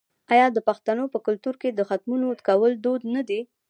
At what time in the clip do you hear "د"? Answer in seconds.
0.51-0.57, 1.71-1.79